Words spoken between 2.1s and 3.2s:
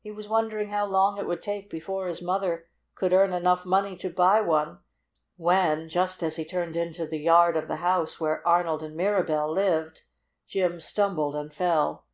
mother could